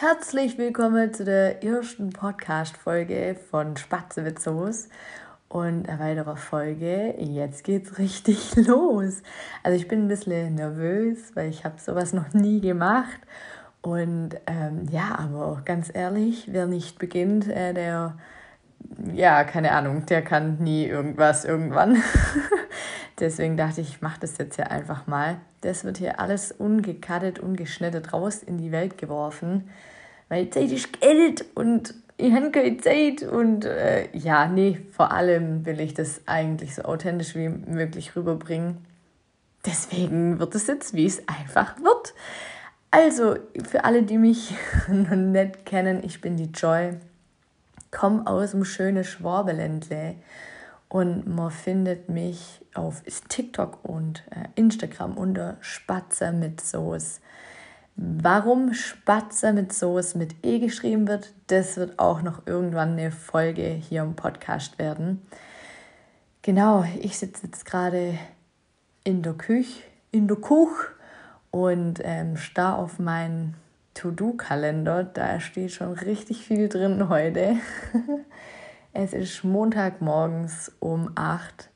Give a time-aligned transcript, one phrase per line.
[0.00, 4.90] Herzlich willkommen zu der ersten Podcast-Folge von Spatze mit Soße
[5.48, 7.16] und eine weitere Folge.
[7.18, 9.24] Jetzt geht's richtig los.
[9.64, 13.18] Also ich bin ein bisschen nervös, weil ich habe sowas noch nie gemacht.
[13.82, 18.16] Und ähm, ja, aber ganz ehrlich, wer nicht beginnt, äh, der,
[19.12, 22.00] ja, keine Ahnung, der kann nie irgendwas irgendwann.
[23.20, 25.38] Deswegen dachte ich, ich mache das jetzt ja einfach mal.
[25.60, 29.64] Das wird hier alles ungekattet, ungeschnittet raus in die Welt geworfen
[30.28, 35.64] weil Zeit ist Geld und ich habe keine Zeit und äh, ja, nee, vor allem
[35.64, 38.84] will ich das eigentlich so authentisch wie möglich rüberbringen.
[39.64, 42.14] Deswegen wird es jetzt, wie es einfach wird.
[42.90, 43.36] Also,
[43.68, 44.54] für alle, die mich
[44.88, 46.94] noch nicht kennen, ich bin die Joy,
[47.90, 50.16] komme aus dem schönen Schwabeländle
[50.88, 57.20] und man findet mich auf TikTok und äh, Instagram unter Spatzer mit Soße.
[57.96, 63.66] Warum Spatzer mit Soße mit E geschrieben wird, das wird auch noch irgendwann eine Folge
[63.66, 65.22] hier im Podcast werden.
[66.42, 68.14] Genau, ich sitze jetzt gerade
[69.04, 70.84] in der Küche, in der Kuch
[71.50, 73.54] und ähm, starr auf meinen
[73.94, 75.04] To-Do-Kalender.
[75.04, 77.56] Da steht schon richtig viel drin heute.
[78.98, 81.70] es ist Montagmorgens um 8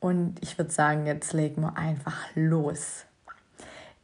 [0.00, 3.06] und ich würde sagen, jetzt legen wir einfach los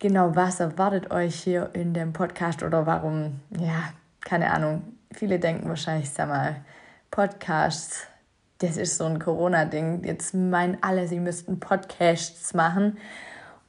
[0.02, 4.82] genau, was erwartet euch hier in dem Podcast oder warum, ja, keine Ahnung.
[5.14, 6.56] Viele denken wahrscheinlich, sag mal,
[7.10, 8.06] Podcasts,
[8.58, 10.02] das ist so ein Corona-Ding.
[10.04, 12.98] Jetzt meinen alle, sie müssten Podcasts machen.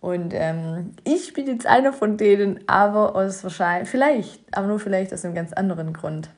[0.02, 5.14] Und ähm, ich bin jetzt einer von denen, aber aus wahrscheinlich, vielleicht, aber nur vielleicht
[5.14, 6.30] aus einem ganz anderen Grund.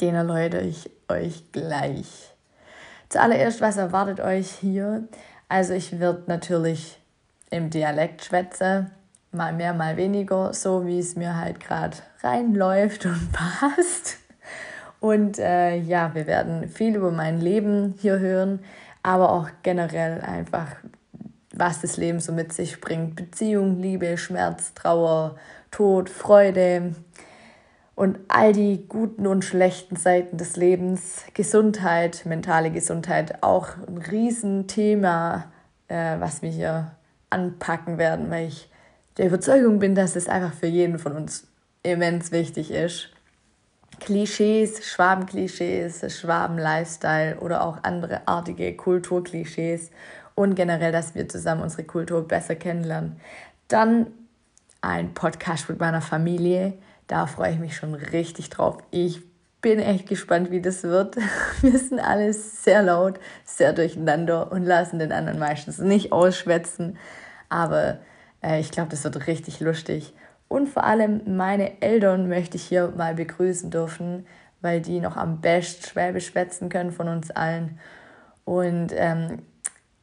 [0.00, 2.34] Den erläutere ich euch gleich.
[3.08, 5.04] Zuallererst, was erwartet euch hier?
[5.48, 6.98] Also ich werde natürlich
[7.50, 8.90] im Dialekt schwätze,
[9.30, 14.16] mal mehr, mal weniger, so wie es mir halt gerade reinläuft und passt.
[14.98, 18.60] Und äh, ja, wir werden viel über mein Leben hier hören,
[19.02, 20.76] aber auch generell einfach,
[21.52, 23.14] was das Leben so mit sich bringt.
[23.14, 25.36] Beziehung, Liebe, Schmerz, Trauer,
[25.70, 26.94] Tod, Freude
[27.96, 31.24] und all die guten und schlechten Seiten des Lebens.
[31.34, 35.46] Gesundheit, mentale Gesundheit, auch ein Riesenthema,
[35.88, 36.92] äh, was wir hier
[37.30, 38.70] anpacken werden, weil ich
[39.16, 41.48] der Überzeugung bin, dass es einfach für jeden von uns
[41.82, 43.08] immens wichtig ist.
[43.98, 49.90] Klischees, Schwabenklischees, Schwaben-Lifestyle oder auch andere artige Kulturklischees
[50.34, 53.18] und generell, dass wir zusammen unsere Kultur besser kennenlernen.
[53.68, 54.08] Dann
[54.82, 56.74] ein Podcast mit meiner Familie.
[57.06, 58.78] Da freue ich mich schon richtig drauf.
[58.90, 59.22] Ich
[59.60, 61.16] bin echt gespannt, wie das wird.
[61.60, 66.98] Wir sind alle sehr laut, sehr durcheinander und lassen den anderen meistens nicht ausschwätzen.
[67.48, 67.98] Aber
[68.42, 70.14] äh, ich glaube, das wird richtig lustig.
[70.48, 74.26] Und vor allem meine Eltern möchte ich hier mal begrüßen dürfen,
[74.60, 77.78] weil die noch am besten Schwäbisch schwätzen können von uns allen.
[78.44, 79.42] Und ähm,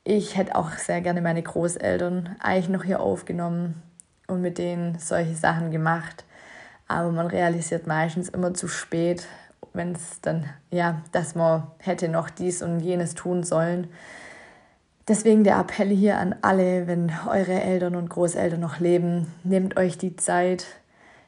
[0.04, 3.82] ich hätte auch sehr gerne meine Großeltern eigentlich noch hier aufgenommen
[4.28, 6.26] und mit denen solche Sachen gemacht.
[6.88, 9.28] Aber man realisiert meistens immer zu spät,
[9.74, 13.88] wenn es dann, ja, dass man hätte noch dies und jenes tun sollen.
[15.08, 19.98] Deswegen der Appell hier an alle, wenn eure Eltern und Großeltern noch leben, nehmt euch
[19.98, 20.66] die Zeit,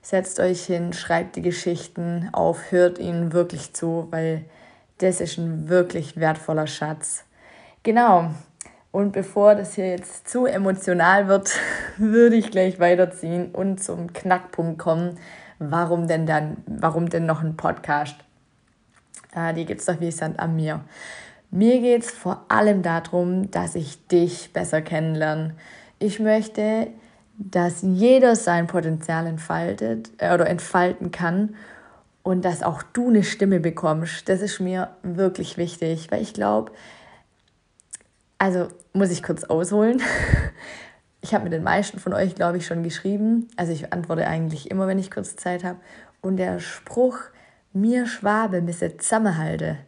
[0.01, 4.45] setzt euch hin, schreibt die Geschichten auf, hört ihnen wirklich zu, weil
[4.99, 7.25] das ist ein wirklich wertvoller Schatz.
[7.83, 8.29] Genau.
[8.91, 11.51] Und bevor das hier jetzt zu emotional wird,
[11.97, 15.17] würde ich gleich weiterziehen und zum Knackpunkt kommen.
[15.59, 18.15] Warum denn dann, warum denn noch ein Podcast?
[19.33, 20.81] Äh, die gibt es doch wie Sand an mir.
[21.51, 25.55] Mir geht es vor allem darum, dass ich dich besser kennenlerne.
[25.99, 26.87] Ich möchte,
[27.37, 31.55] dass jeder sein Potenzial entfaltet äh, oder entfalten kann
[32.23, 34.27] und dass auch du eine Stimme bekommst.
[34.27, 36.71] Das ist mir wirklich wichtig, weil ich glaube,
[38.37, 40.01] also muss ich kurz ausholen.
[41.25, 43.47] Ich habe mit den meisten von euch, glaube ich, schon geschrieben.
[43.55, 45.79] Also ich antworte eigentlich immer, wenn ich kurz Zeit habe.
[46.21, 47.17] Und der Spruch,
[47.73, 49.79] mir Schwabe müsse zusammenhalte,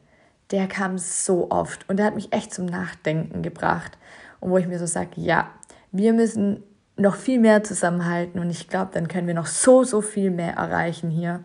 [0.50, 4.00] der kam so oft und der hat mich echt zum Nachdenken gebracht.
[4.40, 5.52] Und wo ich mir so sage, ja,
[5.92, 6.64] wir müssen
[6.96, 10.54] noch viel mehr zusammenhalten und ich glaube, dann können wir noch so, so viel mehr
[10.54, 11.44] erreichen hier.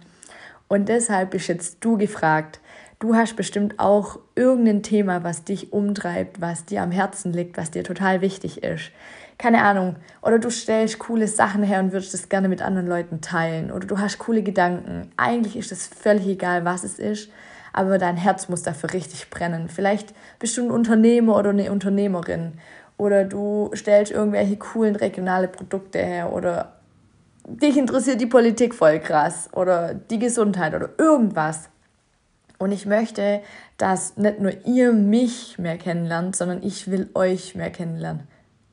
[0.68, 2.60] Und deshalb bist jetzt du gefragt.
[2.98, 7.70] Du hast bestimmt auch irgendein Thema, was dich umtreibt, was dir am Herzen liegt, was
[7.70, 8.90] dir total wichtig ist.
[9.42, 9.96] Keine Ahnung.
[10.22, 13.72] Oder du stellst coole Sachen her und würdest das gerne mit anderen Leuten teilen.
[13.72, 15.10] Oder du hast coole Gedanken.
[15.16, 17.28] Eigentlich ist es völlig egal, was es ist
[17.72, 19.68] aber dein Herz muss dafür richtig brennen.
[19.68, 22.52] Vielleicht bist du ein Unternehmer oder eine Unternehmerin
[22.98, 26.72] oder du stellst irgendwelche coolen regionale Produkte her oder
[27.46, 31.68] dich interessiert die Politik voll krass oder die Gesundheit oder irgendwas.
[32.58, 33.40] Und ich möchte,
[33.76, 38.28] dass nicht nur ihr mich mehr kennenlernt, sondern ich will euch mehr kennenlernen.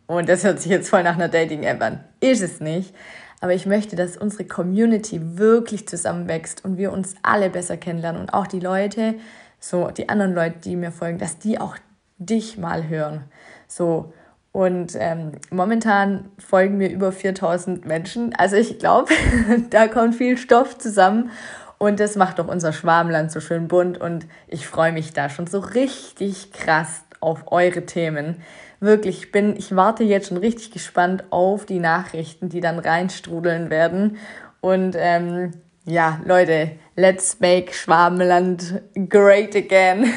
[0.10, 2.00] Und das hört sich jetzt voll nach einer Dating-App an.
[2.20, 2.96] Ist es nicht.
[3.42, 8.34] Aber ich möchte, dass unsere Community wirklich zusammenwächst und wir uns alle besser kennenlernen und
[8.34, 9.14] auch die Leute,
[9.60, 11.78] so die anderen Leute, die mir folgen, dass die auch
[12.18, 13.26] dich mal hören.
[13.68, 14.12] So.
[14.52, 18.34] Und ähm, momentan folgen mir über 4000 Menschen.
[18.34, 19.14] Also ich glaube,
[19.70, 21.30] da kommt viel Stoff zusammen.
[21.78, 24.00] Und das macht doch unser Schwarmland so schön bunt.
[24.00, 28.42] Und ich freue mich da schon so richtig krass auf eure Themen.
[28.80, 33.70] Wirklich, ich bin, ich warte jetzt schon richtig gespannt auf die Nachrichten, die dann reinstrudeln
[33.70, 34.18] werden.
[34.62, 35.52] Und ähm,
[35.86, 40.14] ja, Leute, let's make Schwabenland great again.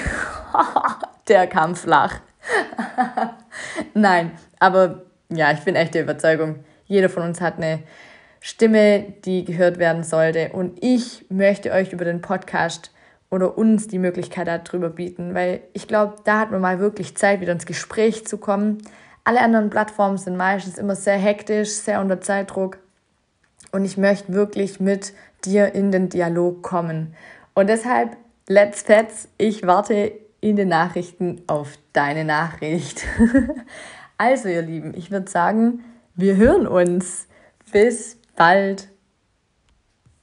[1.28, 2.20] Der kam flach.
[3.94, 7.80] Nein, aber ja, ich bin echt der Überzeugung, jeder von uns hat eine
[8.40, 10.50] Stimme, die gehört werden sollte.
[10.52, 12.90] Und ich möchte euch über den Podcast
[13.32, 17.40] oder uns die Möglichkeit darüber bieten, weil ich glaube, da hat man mal wirklich Zeit,
[17.40, 18.78] wieder ins Gespräch zu kommen.
[19.24, 22.76] Alle anderen Plattformen sind meistens immer sehr hektisch, sehr unter Zeitdruck.
[23.72, 25.14] Und ich möchte wirklich mit
[25.46, 27.14] dir in den Dialog kommen.
[27.54, 28.18] Und deshalb,
[28.48, 30.12] let's fetz, ich warte
[30.42, 33.06] in den Nachrichten auf deine Nachricht.
[34.18, 35.82] also, ihr Lieben, ich würde sagen,
[36.14, 37.28] wir hören uns.
[37.72, 38.91] Bis bald.